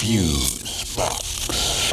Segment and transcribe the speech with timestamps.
[0.00, 1.90] Fuse Box.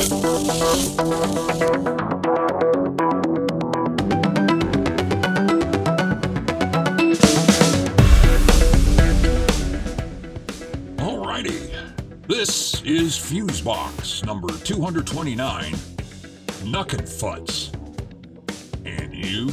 [12.28, 15.74] This is Fusebox number 229,
[16.64, 17.74] Nuckinfutz.
[18.86, 19.50] And you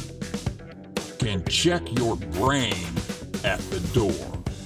[1.19, 2.73] can check your brain
[3.43, 4.13] at the door.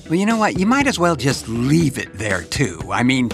[0.06, 0.60] Well, you know what?
[0.60, 2.80] You might as well just leave it there, too.
[2.92, 3.30] I mean,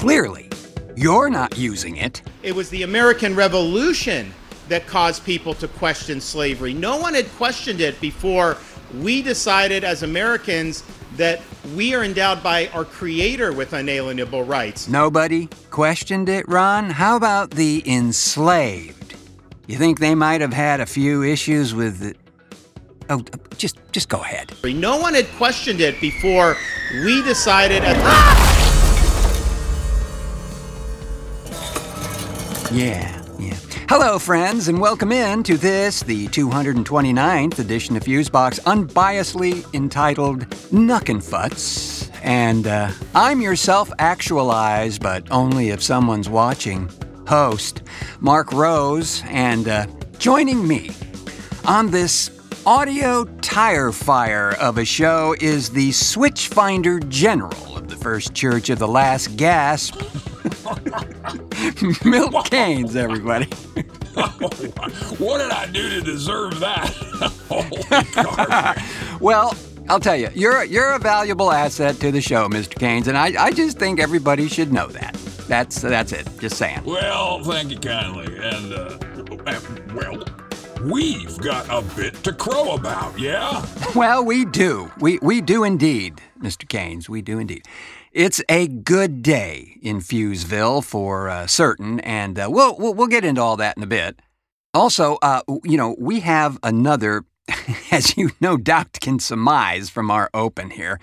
[0.00, 0.48] clearly,
[0.96, 2.22] you're not using it.
[2.42, 4.32] It was the American Revolution
[4.68, 6.72] that caused people to question slavery.
[6.72, 8.56] No one had questioned it before
[8.94, 10.84] we decided as Americans
[11.18, 11.42] that
[11.76, 14.88] we are endowed by our Creator with unalienable rights.
[14.88, 16.88] Nobody questioned it, Ron?
[16.88, 19.16] How about the enslaved?
[19.66, 22.16] You think they might have had a few issues with it?
[23.10, 24.54] Oh, uh, just just go ahead.
[24.64, 26.56] No one had questioned it before
[27.04, 28.49] we decided as ah!
[32.72, 33.56] Yeah, yeah.
[33.88, 42.08] Hello, friends, and welcome in to this, the 229th edition of Fusebox, unbiasedly entitled Nuckinfutz.
[42.22, 46.88] And uh, I'm your self actualized, but only if someone's watching,
[47.26, 47.82] host,
[48.20, 49.86] Mark Rose, and uh,
[50.18, 50.92] joining me
[51.64, 52.30] on this
[52.66, 58.88] audio tire fire of a show is the Switchfinder General the First Church of the
[58.88, 59.94] Last Gasp.
[62.04, 63.46] Milt Keynes, everybody.
[65.18, 66.88] what did I do to deserve that?
[67.48, 68.84] Holy.
[69.20, 69.54] Well,
[69.90, 72.78] I'll tell you, you're you're a valuable asset to the show, Mr.
[72.78, 75.12] Keynes, and I, I just think everybody should know that.
[75.46, 76.26] That's that's it.
[76.38, 76.82] Just saying.
[76.84, 78.34] Well, thank you kindly.
[78.38, 78.96] And, uh,
[79.94, 80.22] well,
[80.90, 83.62] we've got a bit to crow about, yeah?
[83.94, 84.90] Well, we do.
[85.00, 86.68] We we do indeed, Mr.
[86.68, 87.08] Keynes.
[87.08, 87.66] We do indeed.
[88.12, 93.24] It's a good day in Fuseville for uh, certain, and uh, we'll, we'll we'll get
[93.24, 94.20] into all that in a bit.
[94.72, 97.24] Also, uh, you know, we have another,
[97.90, 101.00] as you no doubt can surmise from our open here,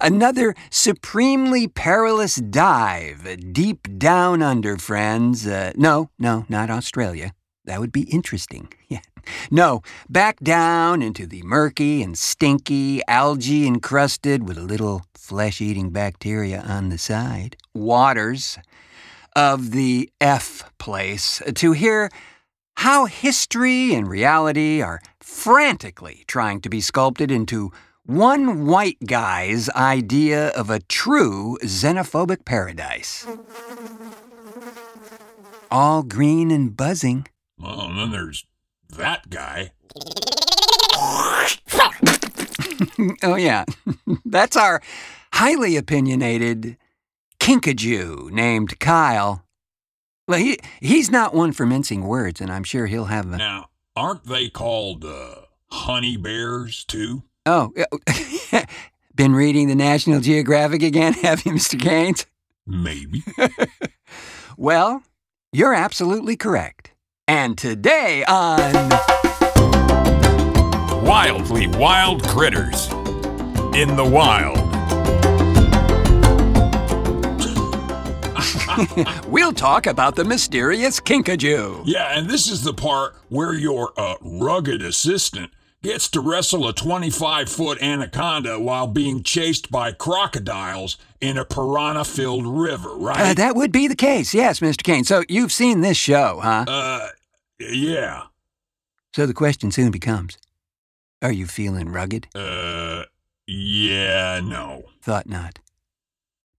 [0.00, 5.46] another supremely perilous dive deep down under, friends.
[5.46, 7.32] Uh, no, no, not Australia.
[7.64, 8.72] That would be interesting.
[8.88, 9.00] Yeah.
[9.50, 15.90] No, back down into the murky and stinky, algae encrusted with a little flesh eating
[15.90, 18.58] bacteria on the side waters
[19.34, 22.10] of the F place to hear
[22.76, 27.72] how history and reality are frantically trying to be sculpted into
[28.06, 33.26] one white guy's idea of a true xenophobic paradise.
[35.70, 37.26] All green and buzzing.
[37.58, 38.44] Well, and then there's
[38.90, 39.72] that guy.
[43.22, 43.64] oh, yeah.
[44.24, 44.80] That's our
[45.32, 46.76] highly opinionated
[47.38, 49.44] kinkajou named Kyle.
[50.26, 53.36] Well, he, he's not one for mincing words, and I'm sure he'll have a.
[53.36, 55.34] Now, aren't they called uh,
[55.70, 57.24] honey bears, too?
[57.46, 57.72] Oh,
[59.14, 61.78] been reading the National Geographic again, have you, Mr.
[61.78, 62.26] Gaines?
[62.66, 63.22] Maybe.
[64.56, 65.02] Well,
[65.52, 66.92] you're absolutely correct.
[67.26, 68.90] And today on.
[71.02, 72.88] Wildly wild critters.
[73.74, 74.58] In the wild.
[79.26, 81.84] we'll talk about the mysterious kinkajou.
[81.86, 85.50] Yeah, and this is the part where your uh, rugged assistant
[85.84, 92.04] gets to wrestle a 25 foot anaconda while being chased by crocodiles in a piranha
[92.04, 93.20] filled river, right?
[93.20, 94.82] Uh, that would be the case, yes, Mr.
[94.82, 95.04] Kane.
[95.04, 96.64] So you've seen this show, huh?
[96.66, 97.08] Uh,
[97.60, 98.22] yeah.
[99.12, 100.38] So the question soon becomes
[101.20, 102.28] Are you feeling rugged?
[102.34, 103.04] Uh,
[103.46, 104.84] yeah, no.
[105.02, 105.58] Thought not.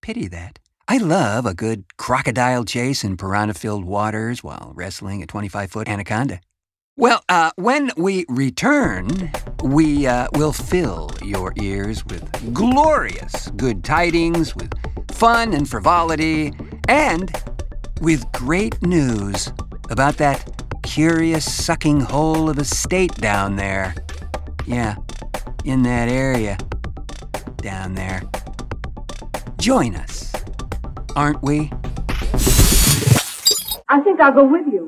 [0.02, 0.60] Pity that.
[0.88, 5.90] I love a good crocodile chase in piranha filled waters while wrestling a 25 foot
[5.90, 6.42] anaconda.
[6.98, 9.30] Well, uh, when we return,
[9.62, 14.72] we uh, will fill your ears with glorious good tidings, with
[15.12, 16.54] fun and frivolity,
[16.88, 17.30] and
[18.00, 19.52] with great news
[19.90, 20.50] about that
[20.84, 23.94] curious sucking hole of a state down there.
[24.66, 24.96] Yeah,
[25.66, 26.58] in that area.
[27.58, 28.22] Down there.
[29.58, 30.32] Join us,
[31.14, 31.74] aren't we?
[33.90, 34.85] I think I'll go with you.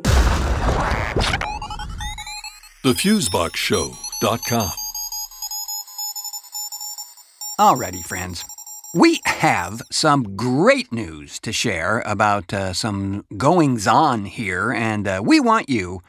[2.88, 4.72] TheFuseboxShow.com.
[7.60, 8.46] Alrighty, friends.
[8.96, 15.22] We have some great news to share about uh, some goings on here, and uh,
[15.22, 16.00] we want you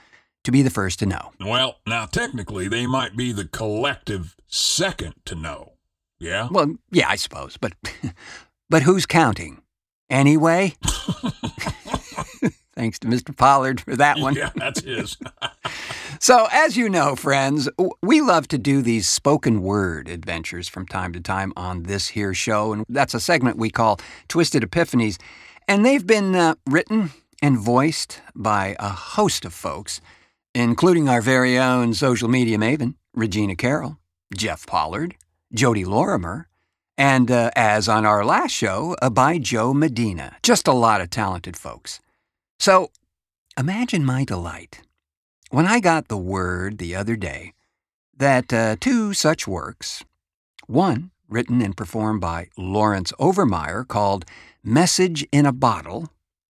[0.44, 1.32] to be the first to know.
[1.40, 5.72] Well, now technically they might be the collective second to know.
[6.20, 6.46] Yeah?
[6.48, 7.72] Well, yeah, I suppose, but
[8.70, 9.62] but who's counting?
[10.08, 10.76] Anyway,
[12.78, 13.36] thanks to Mr.
[13.36, 14.34] Pollard for that one.
[14.34, 15.16] Yeah, that's his.
[16.20, 17.68] So, as you know, friends,
[18.02, 22.34] we love to do these spoken word adventures from time to time on this here
[22.34, 25.20] show, and that's a segment we call Twisted Epiphanies.
[25.68, 27.10] And they've been uh, written
[27.40, 30.00] and voiced by a host of folks,
[30.56, 33.98] including our very own social media maven, Regina Carroll,
[34.36, 35.14] Jeff Pollard,
[35.54, 36.48] Jodi Lorimer,
[36.96, 40.36] and uh, as on our last show, uh, by Joe Medina.
[40.42, 42.00] Just a lot of talented folks.
[42.58, 42.90] So,
[43.56, 44.82] imagine my delight
[45.50, 47.52] when I got the word the other day
[48.16, 50.04] that uh, two such works,
[50.66, 54.24] one written and performed by Laurence Overmire called
[54.64, 56.08] Message in a Bottle,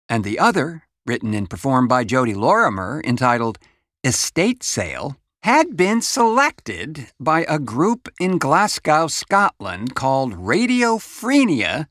[0.07, 3.59] and the other written and performed by Jodi Lorimer entitled
[4.03, 11.87] Estate Sale, had been selected by a group in Glasgow, Scotland called Radiophrenia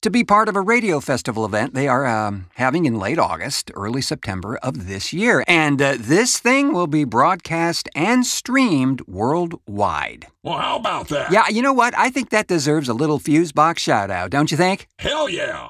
[0.00, 3.70] to be part of a radio festival event they are um, having in late August,
[3.74, 5.44] early September of this year.
[5.48, 10.26] And uh, this thing will be broadcast and streamed worldwide.
[10.42, 11.32] Well, how about that?
[11.32, 11.96] Yeah, you know what?
[11.98, 14.86] I think that deserves a little fuse box shout out, don't you think?
[14.98, 15.68] Hell yeah.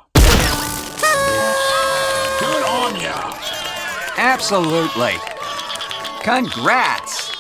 [2.39, 3.35] Good on ya.
[4.17, 5.15] Absolutely.
[6.23, 7.38] Congrats.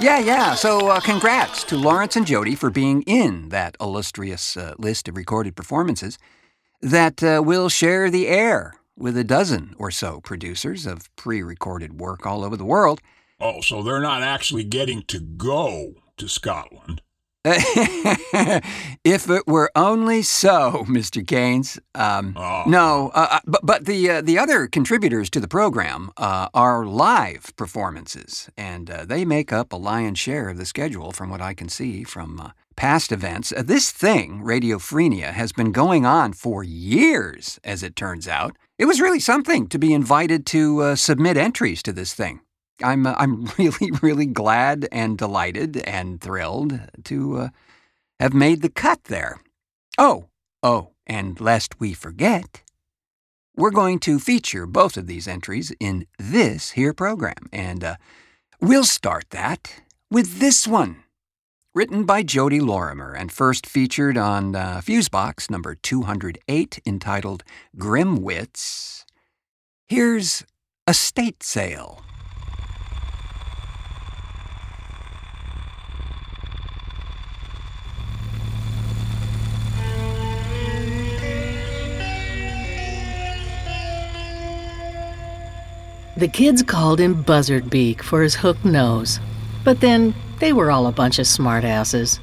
[0.00, 0.54] Yeah, yeah.
[0.54, 5.16] So, uh, congrats to Laurence and Jodi for being in that illustrious uh, list of
[5.16, 6.18] recorded performances
[6.80, 12.00] that uh, will share the air with a dozen or so producers of pre recorded
[12.00, 13.02] work all over the world.
[13.40, 17.02] Oh, so they're not actually getting to go to Scotland.
[17.44, 21.26] if it were only so, Mr.
[21.26, 21.78] Keynes.
[21.94, 22.64] Um, Oh.
[22.66, 26.84] No, uh, uh, but but the uh, the other contributors to the program uh, are
[26.84, 31.40] live performances, and uh, they make up a lion's share of the schedule, from what
[31.40, 33.52] I can see from uh, past events.
[33.52, 38.56] Uh, this thing, Radiophrenia, has been going on for years, as it turns out.
[38.78, 42.40] It was really something to be invited to uh, submit entries to this thing.
[42.82, 47.48] I'm uh, I'm really really glad and delighted and thrilled to uh,
[48.18, 49.40] have made the cut there.
[49.98, 50.26] Oh,
[50.62, 52.62] oh, and lest we forget,
[53.56, 57.96] we're going to feature both of these entries in this here program, and uh,
[58.60, 61.04] we'll start that with this one.
[61.72, 67.44] Written by Jodi Lorimer and first featured on uh, Fusebox number 208, entitled
[67.78, 69.06] Grim Wits.
[69.86, 70.44] Here's
[70.88, 72.02] Estate Sale.
[86.20, 89.18] The kids called him Buzzard Beak for his hooked nose.
[89.64, 92.20] But then they were all a bunch of smartasses.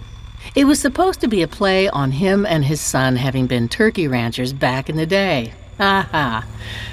[0.53, 4.07] It was supposed to be a play on him and his son having been turkey
[4.07, 5.51] ranchers back in the day.
[5.79, 6.45] Ha ha.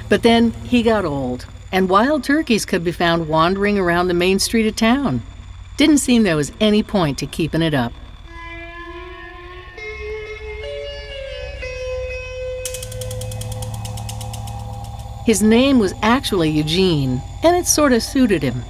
[0.09, 4.39] But then he got old, and wild turkeys could be found wandering around the main
[4.39, 5.21] street of town.
[5.77, 7.93] Didn't seem there was any point to keeping it up.
[15.25, 18.63] His name was actually Eugene, and it sort of suited him.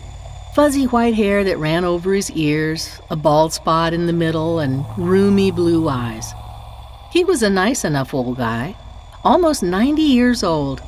[0.54, 4.84] Fuzzy white hair that ran over his ears, a bald spot in the middle, and
[4.96, 6.32] roomy blue eyes.
[7.10, 8.76] He was a nice enough old guy,
[9.24, 10.80] almost 90 years old.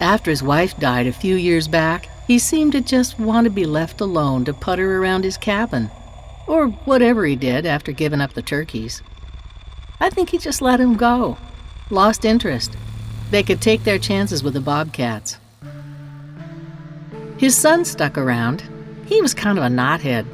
[0.00, 3.66] After his wife died a few years back, he seemed to just want to be
[3.66, 5.92] left alone to putter around his cabin,
[6.48, 9.00] or whatever he did after giving up the turkeys.
[10.00, 11.36] I think he just let him go,
[11.88, 12.76] lost interest.
[13.32, 15.38] They could take their chances with the bobcats.
[17.38, 18.62] His son stuck around.
[19.06, 20.26] He was kind of a knothead.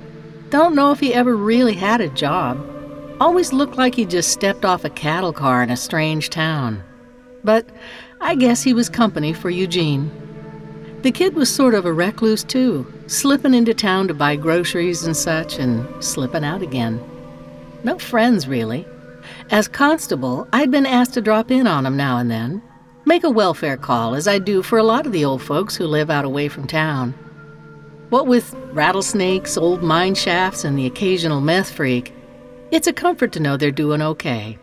[0.50, 2.58] Don't know if he ever really had a job.
[3.20, 6.82] Always looked like he just stepped off a cattle car in a strange town.
[7.44, 7.70] But
[8.20, 10.10] I guess he was company for Eugene.
[11.02, 15.16] The kid was sort of a recluse, too, slipping into town to buy groceries and
[15.16, 17.00] such, and slipping out again.
[17.84, 18.88] No friends, really.
[19.52, 22.60] As constable, I'd been asked to drop in on him now and then,
[23.08, 25.86] make a welfare call, as I do for a lot of the old folks who
[25.86, 27.14] live out away from town.
[28.10, 32.14] What with rattlesnakes, old mine shafts, and the occasional meth freak,
[32.70, 34.58] it's a comfort to know they're doing okay.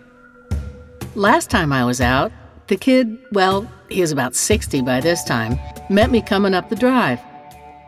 [1.15, 2.31] Last time I was out,
[2.67, 5.59] the kid, well, he was about 60 by this time,
[5.89, 7.19] met me coming up the drive.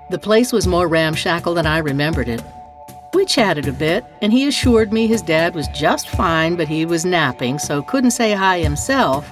[0.09, 2.41] The place was more ramshackle than I remembered it.
[3.17, 6.85] We chatted a bit, and he assured me his dad was just fine, but he
[6.85, 9.27] was napping, so couldn't say hi himself,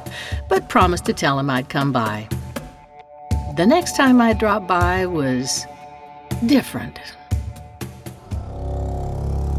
[0.49, 2.27] but promised to tell him I'd come by.
[3.55, 5.67] The next time I dropped by was
[6.47, 6.99] different.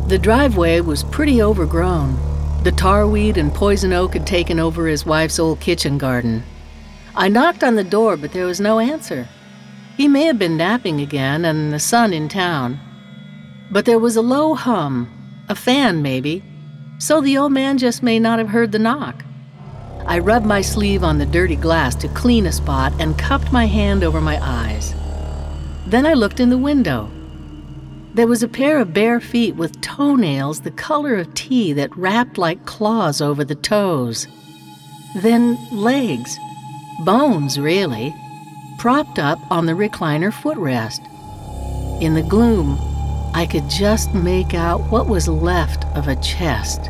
[0.09, 2.17] The driveway was pretty overgrown.
[2.65, 6.43] The tarweed and poison oak had taken over his wife's old kitchen garden.
[7.15, 9.29] I knocked on the door, but there was no answer.
[9.97, 12.81] He may have been napping again and the sun in town.
[13.71, 15.09] But there was a low hum,
[15.49, 16.43] a fan maybe,
[16.99, 19.25] so the old man just may not have heard the knock.
[20.07, 23.67] I rubbed my sleeve on the dirty glass to clean a spot and cupped my
[23.67, 24.95] hand over my eyes.
[25.87, 27.11] Then I looked in the window.
[28.15, 32.39] There was a pair of bare feet with toenails the color of tea that wrapped
[32.39, 34.27] like claws over the toes.
[35.17, 36.39] Then legs,
[37.05, 38.15] bones really,
[38.79, 41.01] propped up on the recliner footrest.
[42.01, 42.79] In the gloom,
[43.37, 46.89] I could just make out what was left of a chest.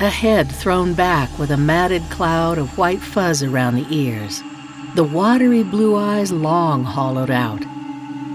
[0.00, 4.42] A head thrown back with a matted cloud of white fuzz around the ears.
[4.94, 7.60] The watery blue eyes long hollowed out.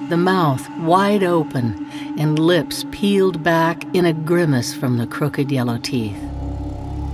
[0.10, 5.80] The mouth wide open and lips peeled back in a grimace from the crooked yellow
[5.80, 6.22] teeth.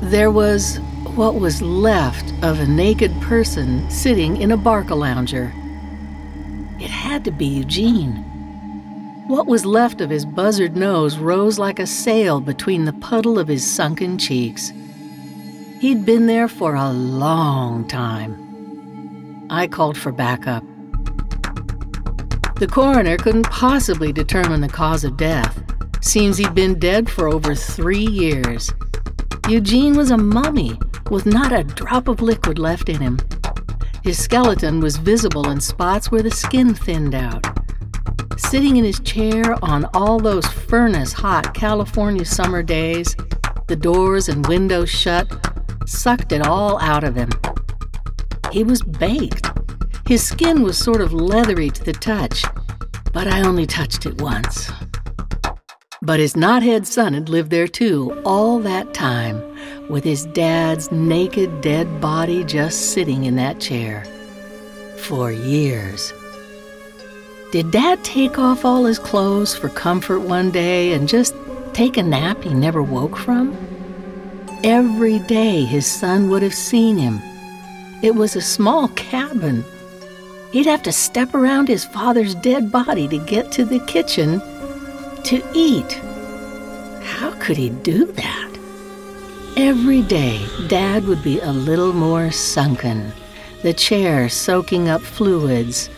[0.01, 0.75] There was
[1.15, 5.53] what was left of a naked person sitting in a Barcalounger.
[6.81, 8.28] It had to be Eugene.
[9.29, 13.47] What was left of his buzzard nose rose like a sail between the puddle of
[13.47, 14.73] his sunken cheeks.
[15.79, 19.45] He'd been there for a long time.
[19.51, 20.63] I called for backup.
[22.55, 25.61] The coroner couldn't possibly determine the cause of death.
[26.01, 28.73] Seems he'd been dead for over three years.
[29.47, 30.75] Eugene was a mummy
[31.11, 33.19] with not a drop of liquid left in him.
[34.03, 37.58] His skeleton was visible in spots where the skin thinned out
[38.39, 43.15] sitting in his chair on all those furnace hot California summer days,
[43.67, 45.27] the doors and windows shut,
[45.85, 47.29] sucked it all out of him.
[48.51, 49.47] He was baked.
[50.07, 52.43] His skin was sort of leathery to the touch,
[53.13, 54.71] but I only touched it once.
[56.01, 59.43] But his knothead son had lived there too, all that time,
[59.89, 64.05] with his dad's naked, dead body just sitting in that chair.
[64.97, 66.13] For years.
[67.51, 71.33] Did Dad take off all his clothes for comfort one day and just
[71.73, 73.57] take a nap he never woke from?
[74.63, 77.19] Every day his son would have seen him.
[78.03, 79.65] It was a small cabin.
[80.51, 84.39] He'd have to step around his father's dead body to get to the kitchen
[85.23, 85.93] to eat.
[87.01, 88.59] How could he do that?
[89.57, 93.11] Every day, Dad would be a little more sunken,
[93.63, 95.89] the chair soaking up fluids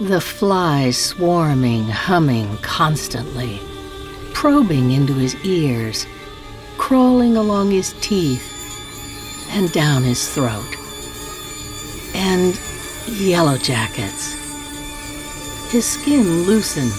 [0.00, 3.60] the flies swarming, humming constantly,
[4.34, 6.06] probing into his ears,
[6.76, 8.52] crawling along his teeth
[9.52, 10.76] and down his throat.
[12.14, 12.58] And
[13.08, 14.34] yellow jackets.
[15.72, 16.92] His skin loosened,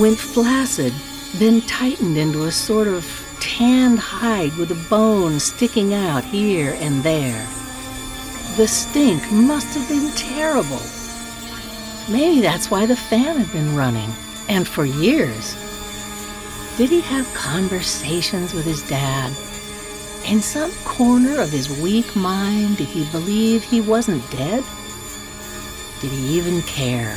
[0.00, 0.92] went flaccid,
[1.36, 3.04] then tightened into a sort of
[3.40, 7.46] tanned hide with the bones sticking out here and there.
[8.58, 10.82] The stink must have been terrible.
[12.08, 14.10] Maybe that's why the fan had been running,
[14.48, 15.54] and for years.
[16.76, 19.30] Did he have conversations with his dad?
[20.28, 24.62] In some corner of his weak mind, did he believe he wasn't dead?
[26.00, 27.16] Did he even care?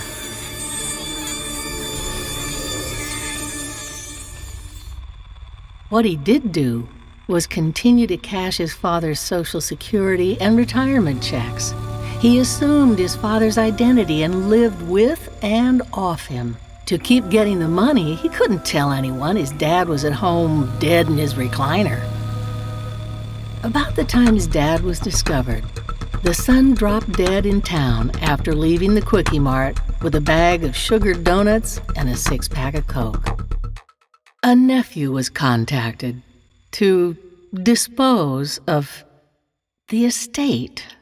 [5.89, 6.87] What he did do
[7.27, 11.73] was continue to cash his father's Social Security and retirement checks.
[12.19, 16.57] He assumed his father's identity and lived with and off him.
[16.87, 21.07] To keep getting the money, he couldn't tell anyone his dad was at home dead
[21.07, 22.01] in his recliner.
[23.63, 25.63] About the time his dad was discovered,
[26.23, 30.75] the son dropped dead in town after leaving the Quickie Mart with a bag of
[30.75, 33.45] sugared donuts and a six pack of Coke.
[34.41, 36.21] A nephew was contacted
[36.71, 37.15] to
[37.53, 39.03] dispose of
[39.89, 40.96] the estate.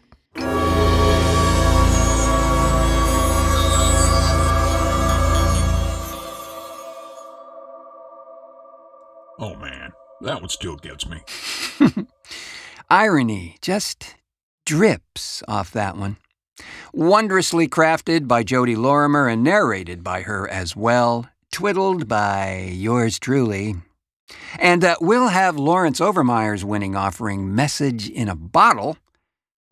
[10.25, 11.21] That one still gets me.
[12.89, 14.15] Irony just
[14.65, 16.17] drips off that one.
[16.93, 23.75] Wondrously crafted by Jodi Lorimer and narrated by her as well, twiddled by yours truly.
[24.57, 28.97] And uh, we'll have Laurence Overmire's winning offering, Message in a Bottle,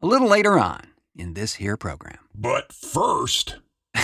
[0.03, 2.19] a little later on in this here program.
[2.35, 3.55] But first,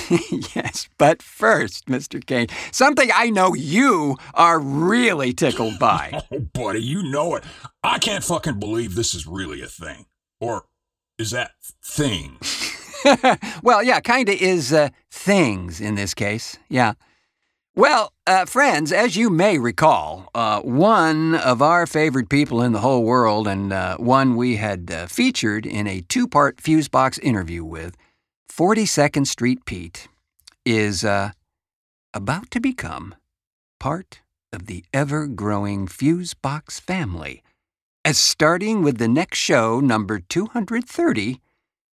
[0.55, 2.25] yes, but first, Mr.
[2.25, 6.21] Kane, something I know you are really tickled by.
[6.31, 7.43] oh, buddy, you know it.
[7.83, 10.05] I can't fucking believe this is really a thing.
[10.39, 10.65] Or
[11.17, 11.51] is that
[11.83, 12.39] thing?
[13.63, 16.57] well, yeah, kinda is uh, things in this case.
[16.69, 16.93] Yeah.
[17.75, 22.79] Well, uh, friends, as you may recall, uh, one of our favorite people in the
[22.79, 27.63] whole world, and uh, one we had uh, featured in a two part Fusebox interview
[27.63, 27.95] with,
[28.49, 30.07] 42nd Street Pete,
[30.65, 31.31] is uh,
[32.13, 33.15] about to become
[33.79, 37.43] part of the ever growing Fusebox family.
[38.03, 41.39] As starting with the next show, number 230,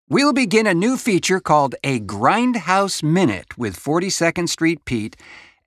[0.09, 5.15] we'll begin a new feature called A Grindhouse Minute with 42nd Street Pete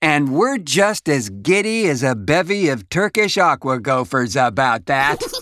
[0.02, 5.20] and we're just as giddy as a bevy of Turkish aqua gophers about that.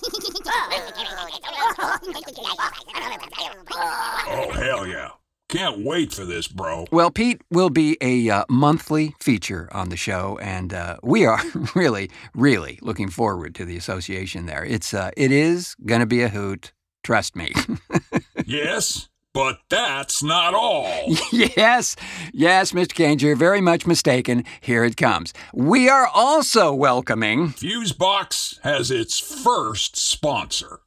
[4.26, 5.10] Oh, hell yeah.
[5.54, 6.84] Can't wait for this, bro.
[6.90, 11.40] Well, Pete will be a uh, monthly feature on the show, and uh, we are
[11.76, 14.64] really, really looking forward to the association there.
[14.64, 16.72] It's uh, it is going to be a hoot.
[17.04, 17.52] Trust me.
[18.44, 20.90] yes, but that's not all.
[21.32, 21.94] yes,
[22.32, 22.92] yes, Mr.
[22.92, 24.42] Kane, you're very much mistaken.
[24.60, 25.32] Here it comes.
[25.52, 27.50] We are also welcoming.
[27.50, 30.80] Fusebox has its first sponsor.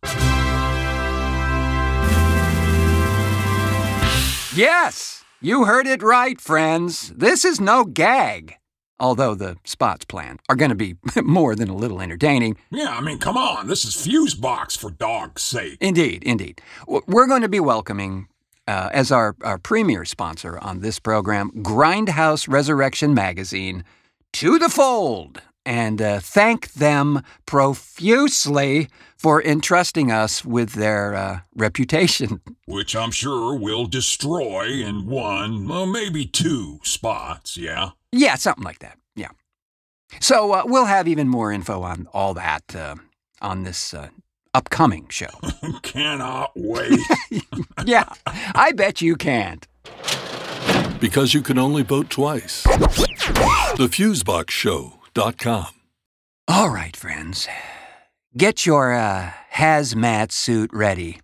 [4.58, 7.14] Yes, you heard it right, friends.
[7.16, 8.56] This is no gag.
[9.00, 12.58] Although the spots planned are going to be more than a little entertaining.
[12.72, 13.68] Yeah, I mean, come on.
[13.68, 15.78] This is Fuse Box for dog's sake.
[15.80, 16.60] Indeed, indeed.
[16.88, 18.30] We're going to be welcoming
[18.68, 23.84] uh, as our, our premier sponsor on this program, Grindhouse Resurrection Magazine,
[24.34, 32.40] to the fold and uh, thank them profusely for entrusting us with their uh, reputation.
[32.66, 37.90] Which I'm sure will destroy in one, well, maybe two spots, yeah?
[38.14, 39.32] Yeah, something like that, yeah.
[40.22, 42.96] So uh, we'll have even more info on all that uh,
[43.42, 44.08] on this uh,
[44.54, 45.28] upcoming show.
[45.82, 46.98] Cannot wait.
[47.86, 48.08] yeah,
[48.56, 49.68] I bet you can't.
[51.02, 52.66] Because you can only vote twice.
[55.18, 55.68] TheFuseboxShow.com.
[56.48, 57.48] All right, friends.
[58.36, 61.20] Get your uh, hazmat suit ready.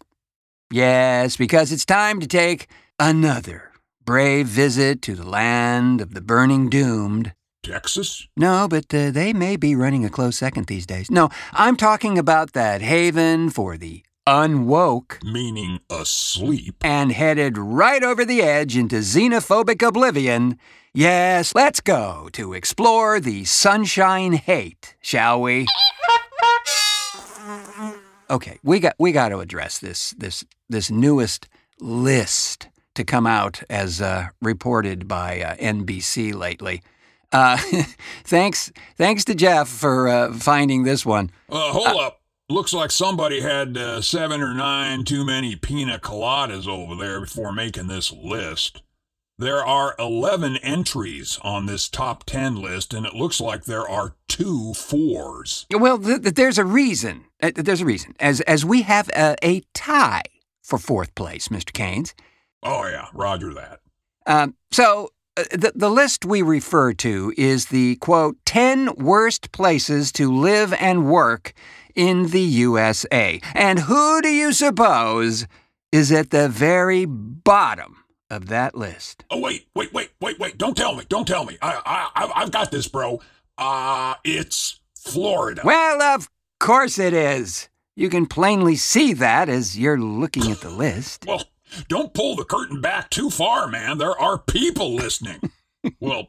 [0.71, 2.67] Yes, because it's time to take
[2.99, 3.71] another
[4.03, 7.33] brave visit to the land of the burning doomed.
[7.61, 8.27] Texas?
[8.35, 11.09] No, but uh, they may be running a close second these days.
[11.09, 15.23] No, I'm talking about that haven for the unwoke.
[15.23, 16.75] Meaning asleep.
[16.81, 20.57] And headed right over the edge into xenophobic oblivion.
[20.95, 25.65] Yes, let's go to explore the sunshine hate, shall we?
[28.29, 33.63] Okay, we got we got to address this this this newest list to come out
[33.71, 36.83] as uh, reported by uh, NBC lately.
[37.31, 37.57] Uh,
[38.23, 41.31] thanks, thanks to Jeff for uh, finding this one.
[41.49, 42.21] Uh, hold up.
[42.49, 47.51] Looks like somebody had uh, seven or nine too many pina coladas over there before
[47.51, 48.83] making this list.
[49.39, 54.15] There are 11 entries on this top 10 list, and it looks like there are
[54.27, 55.65] two fours.
[55.71, 57.25] Well, th- th- there's a reason.
[57.41, 58.15] Uh, there's a reason.
[58.19, 60.21] As, as we have a, a tie
[60.61, 61.73] for fourth place, Mr.
[61.73, 62.13] Keynes.
[62.61, 63.79] Oh, yeah, roger that.
[64.27, 70.11] Um, so uh, the, the list we refer to is the quote 10 worst places
[70.11, 71.53] to live and work
[71.95, 73.41] in the USA.
[73.55, 75.47] And who do you suppose
[75.91, 78.02] is at the very bottom
[78.33, 79.23] of that list?
[79.29, 80.57] Oh wait, wait, wait, wait, wait!
[80.57, 81.03] Don't tell me!
[81.07, 81.57] Don't tell me!
[81.61, 83.21] I, I, I've got this, bro.
[83.57, 85.61] Uh, it's Florida.
[85.63, 87.69] Well, of course it is.
[87.95, 91.25] You can plainly see that as you're looking at the list.
[91.27, 91.43] well,
[91.87, 93.97] don't pull the curtain back too far, man.
[93.97, 95.51] There are people listening.
[95.99, 96.25] well,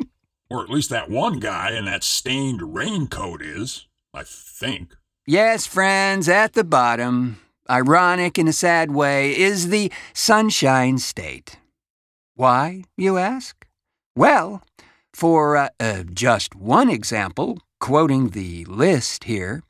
[0.51, 4.95] or at least that one guy in that stained raincoat is, I think.
[5.27, 11.57] Yes, friends, at the bottom, ironic in a sad way, is the Sunshine State.
[12.37, 13.65] Why, you ask?
[14.17, 14.65] Well,
[15.13, 19.63] for uh, uh, just one example, quoting the list here,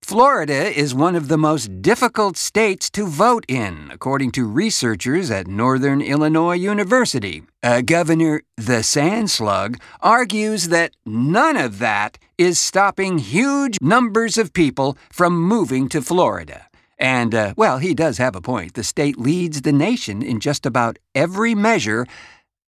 [0.00, 5.48] Florida is one of the most difficult states to vote in, according to researchers at
[5.48, 7.42] Northern Illinois University.
[7.64, 14.96] Uh, Governor the Sandslug argues that none of that is stopping huge numbers of people
[15.10, 16.68] from moving to Florida.
[16.98, 18.74] And, uh, well, he does have a point.
[18.74, 22.06] The state leads the nation in just about every measure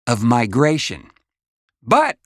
[0.06, 1.10] of migration.
[1.82, 2.18] But,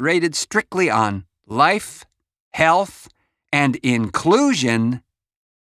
[0.00, 2.04] rated strictly on life,
[2.52, 3.08] health,
[3.52, 5.02] and inclusion,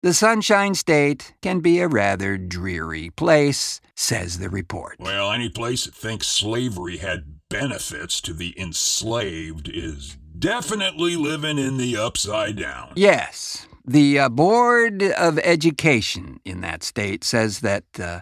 [0.01, 4.97] the Sunshine State can be a rather dreary place, says the report.
[4.99, 11.77] Well, any place that thinks slavery had benefits to the enslaved is definitely living in
[11.77, 12.91] the upside down.
[12.95, 13.67] Yes.
[13.85, 18.21] The uh, Board of Education in that state says that uh,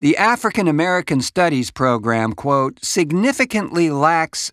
[0.00, 4.52] the African American Studies program, quote, significantly lacks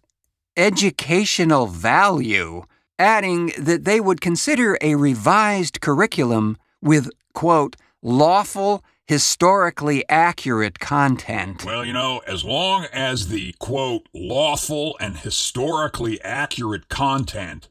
[0.55, 2.63] educational value,
[2.97, 11.65] adding that they would consider a revised curriculum with, quote, lawful, historically accurate content.
[11.65, 17.67] Well, you know, as long as the quote, lawful and historically accurate content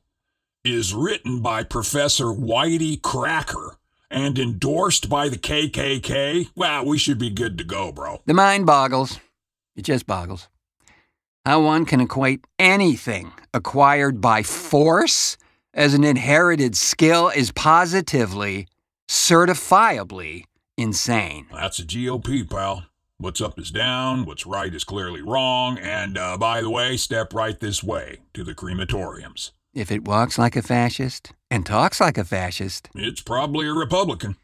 [0.67, 3.77] is written by Professor Whitey Cracker
[4.11, 8.21] and endorsed by the KKK, well, we should be good to go, bro.
[8.27, 9.19] The mind boggles.
[9.75, 10.49] It just boggles.
[11.45, 15.37] How one can equate anything acquired by force
[15.75, 18.67] as an inherited skill is positively,
[19.09, 20.45] certifiably
[20.77, 21.47] insane.
[21.53, 22.87] That's a GOP, pal.
[23.19, 27.33] What's up is down, what's right is clearly wrong, and uh, by the way, step
[27.33, 29.53] right this way to the crematoriums.
[29.77, 34.37] If it walks like a fascist and talks like a fascist, It's probably a Republican.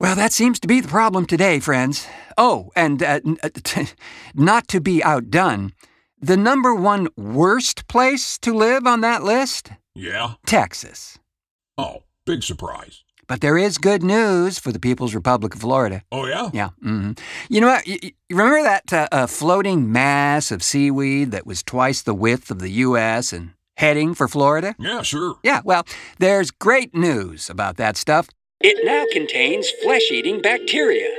[0.00, 2.08] well, that seems to be the problem today, friends.
[2.36, 3.86] Oh, and uh, uh, t-
[4.34, 5.72] not to be outdone,
[6.20, 9.70] the number one worst place to live on that list?
[9.94, 10.34] Yeah?
[10.44, 11.18] Texas.
[11.78, 13.04] Oh, big surprise.
[13.28, 16.02] But there is good news for the People's Republic of Florida.
[16.10, 16.50] Oh, yeah?
[16.52, 16.70] Yeah.
[16.82, 17.12] hmm
[17.48, 17.86] You know what?
[17.86, 22.50] You, you remember that uh, uh, floating mass of seaweed that was twice the width
[22.50, 23.32] of the U.S.
[23.32, 24.74] and heading for Florida?
[24.78, 25.36] Yeah, sure.
[25.42, 25.86] Yeah, well,
[26.18, 28.28] there's great news about that stuff.
[28.60, 31.10] It now contains flesh eating bacteria.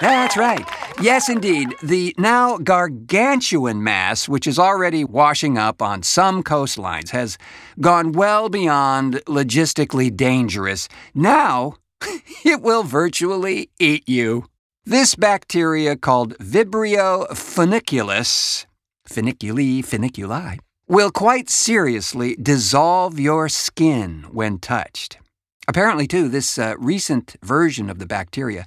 [0.00, 0.66] That's right.
[1.00, 1.74] Yes, indeed.
[1.82, 7.38] The now gargantuan mass, which is already washing up on some coastlines, has
[7.80, 10.88] gone well beyond logistically dangerous.
[11.14, 11.74] Now,
[12.44, 14.46] it will virtually eat you.
[14.84, 18.66] This bacteria, called Vibrio funiculus,
[19.12, 25.18] funiculi funiculi, will quite seriously dissolve your skin when touched.
[25.68, 28.66] Apparently, too, this uh, recent version of the bacteria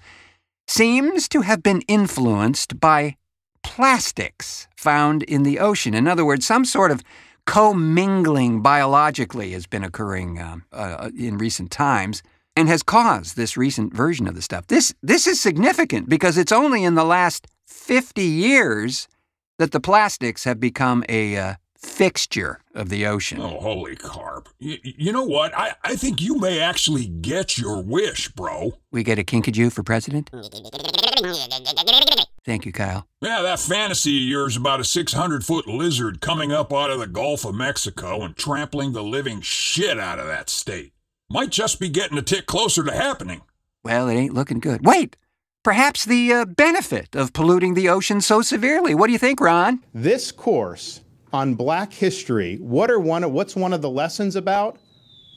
[0.67, 3.17] seems to have been influenced by
[3.63, 5.93] plastics found in the ocean.
[5.93, 7.03] In other words, some sort of
[7.45, 12.23] commingling biologically has been occurring um, uh, in recent times
[12.55, 14.67] and has caused this recent version of the stuff.
[14.67, 19.07] This, this is significant because it's only in the last 50 years
[19.57, 23.39] that the plastics have become a uh, fixture of the ocean.
[23.39, 24.49] Oh, holy carp.
[24.59, 25.57] Y- you know what?
[25.57, 28.77] I, I think you may actually get your wish, bro.
[28.91, 30.29] We get a kinkajou for president?
[32.45, 33.07] Thank you, Kyle.
[33.21, 37.07] Yeah, that fantasy of yours about a 600 foot lizard coming up out of the
[37.07, 40.93] Gulf of Mexico and trampling the living shit out of that state
[41.29, 43.41] might just be getting a tick closer to happening.
[43.83, 44.85] Well, it ain't looking good.
[44.85, 45.17] Wait!
[45.65, 48.93] Perhaps the uh, benefit of polluting the ocean so severely.
[48.93, 49.81] What do you think, Ron?
[49.95, 51.01] This course
[51.33, 54.77] on black history, what are one of, what's one of the lessons about?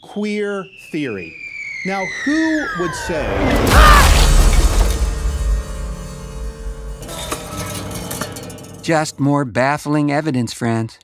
[0.03, 1.35] Queer theory.
[1.87, 3.25] Now, who would say
[8.83, 10.99] Just more baffling evidence, friends.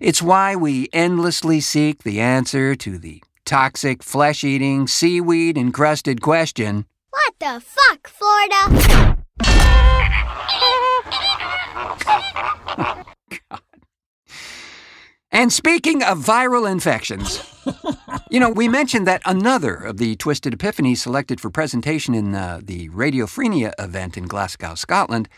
[0.00, 6.86] It's why we endlessly seek the answer to the toxic, flesh eating, seaweed encrusted question
[7.16, 9.24] What the fuck, Florida?
[15.32, 17.42] And speaking of viral infections,
[18.30, 22.60] you know, we mentioned that another of the Twisted Epiphanies selected for presentation in uh,
[22.62, 25.28] the Radiophrenia event in Glasgow, Scotland,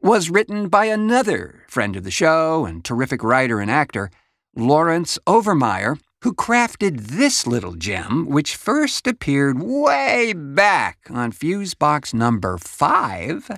[0.00, 4.10] was written by another friend of the show and terrific writer and actor,
[4.56, 12.14] Laurence Overmire, who crafted this little gem, which first appeared way back on fuse box
[12.14, 13.50] number five,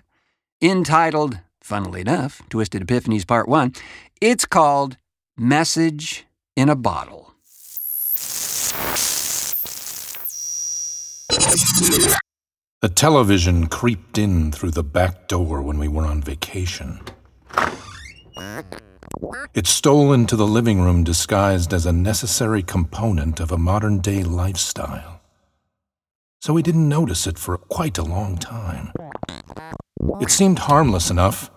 [0.63, 3.75] entitled, funnily enough, Twisted Epiphanies Part 1.
[4.21, 4.97] It's called
[5.37, 6.25] Message
[6.57, 7.35] in a Bottle.
[12.81, 17.01] The television creeped in through the back door when we were on vacation.
[19.55, 24.23] It stole into the living room disguised as a necessary component of a modern day
[24.23, 25.21] lifestyle.
[26.41, 28.93] So we didn't notice it for quite a long time.
[30.21, 31.51] It seemed harmless enough,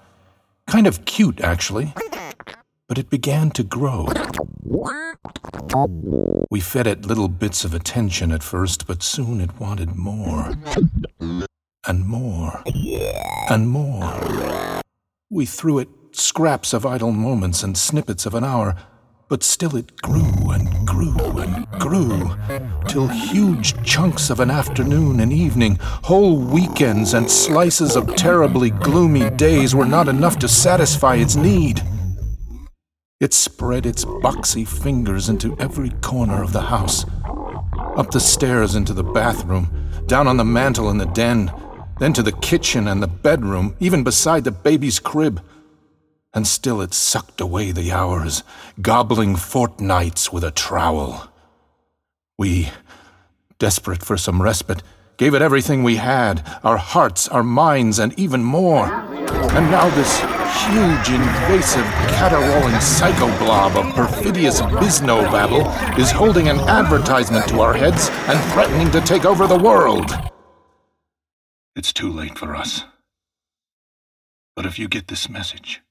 [0.67, 1.93] kind of cute actually,
[2.87, 4.07] but it began to grow.
[6.49, 10.53] We fed it little bits of attention at first, but soon it wanted more.
[11.85, 12.63] And more.
[13.49, 14.81] And more.
[15.29, 18.75] We threw it scraps of idle moments and snippets of an hour,
[19.29, 22.35] but still it grew and grew and grew,
[22.87, 29.29] till huge chunks of an afternoon and evening, whole weekends, and slices of terribly gloomy
[29.31, 31.81] days were not enough to satisfy its need.
[33.19, 37.05] It spread its boxy fingers into every corner of the house,
[37.95, 41.51] up the stairs into the bathroom, down on the mantel in the den,
[41.99, 45.41] then to the kitchen and the bedroom, even beside the baby's crib.
[46.33, 48.43] And still it sucked away the hours,
[48.81, 51.31] gobbling fortnights with a trowel.
[52.37, 52.69] We,
[53.59, 54.83] desperate for some respite,
[55.17, 58.85] gave it everything we had our hearts, our minds, and even more.
[58.85, 60.19] And now this
[60.67, 61.85] huge, invasive,
[62.17, 69.01] caterwauling psychoblob of perfidious biznobabble is holding an advertisement to our heads and threatening to
[69.01, 70.11] take over the world.
[71.75, 72.83] It's too late for us.
[74.55, 75.81] But if you get this message,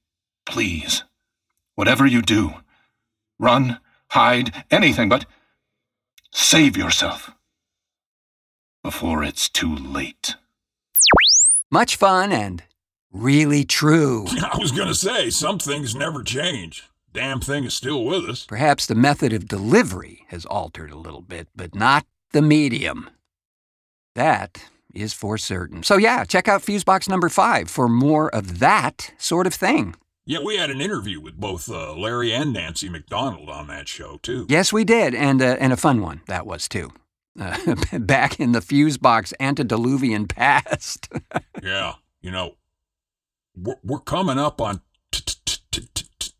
[0.46, 1.04] please,
[1.74, 2.54] whatever you do,
[3.38, 3.78] run,
[4.10, 5.26] hide, anything, but
[6.32, 7.30] save yourself
[8.82, 10.36] before it's too late.
[11.70, 12.62] Much fun and
[13.12, 14.26] really true.
[14.52, 16.84] I was going to say, some things never change.
[17.12, 18.46] Damn thing is still with us.
[18.46, 23.10] Perhaps the method of delivery has altered a little bit, but not the medium.
[24.14, 24.62] That
[24.94, 25.82] is for certain.
[25.82, 29.94] So, yeah, check out Fusebox number five for more of that sort of thing.
[30.28, 34.18] Yeah, we had an interview with both uh, Larry and Nancy McDonald on that show,
[34.22, 34.44] too.
[34.48, 36.90] Yes, we did, and, uh, and a fun one that was, too.
[37.38, 41.08] Uh, back in the Fusebox antediluvian past.
[41.62, 42.56] yeah, you know,
[43.56, 44.80] we're, we're coming up on
[45.12, 46.30] t- t- t- t- t-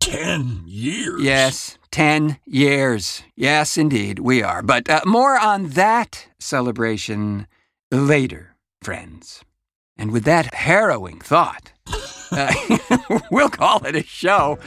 [0.00, 1.20] 10 years.
[1.20, 3.22] Yes, 10 years.
[3.34, 4.62] Yes, indeed, we are.
[4.62, 7.46] But uh, more on that celebration
[7.90, 9.42] later, friends.
[9.98, 11.72] And with that harrowing thought,
[12.32, 12.52] uh,
[13.30, 14.58] we'll call it a show.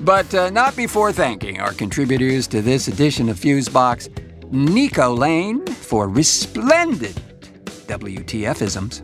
[0.00, 4.08] But uh, not before thanking our contributors to this edition of Fusebox
[4.52, 7.20] Nico Lane for resplendent
[7.86, 9.02] WTFisms.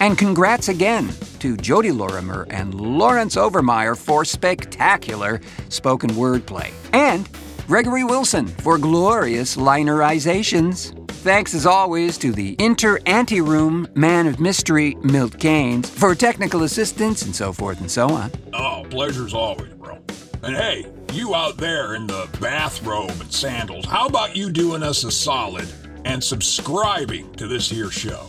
[0.00, 6.72] And congrats again to Jodi Lorimer and Laurence Overmire for spectacular spoken wordplay.
[6.92, 7.28] And
[7.66, 10.92] Gregory Wilson for glorious linerizations.
[11.10, 17.22] Thanks as always to the inter anteroom man of mystery, Milt Gaines, for technical assistance
[17.22, 18.30] and so forth and so on.
[18.52, 19.98] Oh, pleasure's always, bro.
[20.44, 25.02] And hey, you out there in the bathrobe and sandals, how about you doing us
[25.02, 25.68] a solid
[26.04, 28.28] and subscribing to this here show?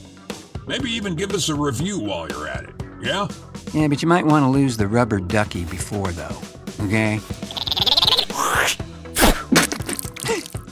[0.65, 3.27] Maybe even give us a review while you're at it, yeah?
[3.71, 6.41] Yeah, but you might want to lose the rubber ducky before, though,
[6.81, 7.19] okay?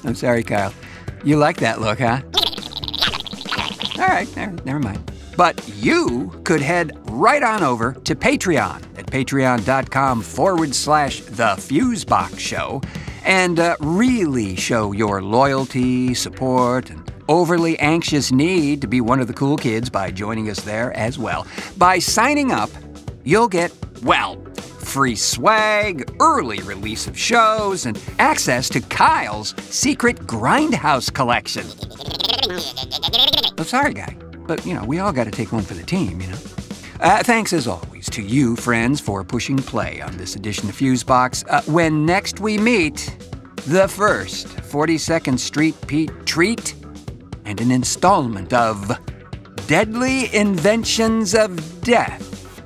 [0.05, 0.73] I'm sorry, Kyle.
[1.23, 2.21] You like that look, huh?
[3.99, 5.11] All right, never, mind.
[5.35, 12.39] But you could head right on over to Patreon at patreon.com forward slash the Fusebox
[12.39, 12.81] Show
[13.23, 19.27] and uh, really show your loyalty, support, and overly anxious need to be one of
[19.27, 21.47] the cool kids by joining us there as well.
[21.77, 22.69] By signing up,
[23.23, 24.37] you'll get, well,
[24.95, 31.65] free swag, early release of shows, and access to Kyle's secret Grindhouse collection.
[33.57, 34.15] I'm sorry, guy,
[34.47, 36.37] but you know, we all got to take one for the team, you know?
[37.01, 41.43] Uh, thanks as always to you, friends, for pushing play on this edition of Fusebox.
[41.49, 43.17] Uh, when next we meet,
[43.67, 46.73] the first 42nd Street Pete treat
[47.43, 48.97] and an installment of
[49.67, 52.63] Deadly Inventions of Death.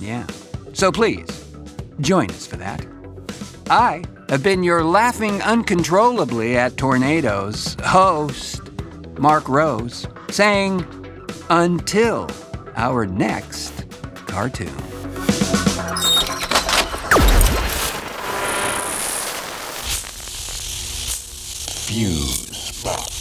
[0.00, 0.28] Yeah.
[0.72, 1.45] So please,
[2.00, 2.86] join us for that.
[3.68, 8.60] I have been your laughing uncontrollably at tornadoes host,
[9.18, 10.84] Mark Rose, saying,
[11.50, 12.28] until
[12.76, 13.84] our next
[14.26, 14.68] cartoon.
[21.86, 23.15] Fuse Box.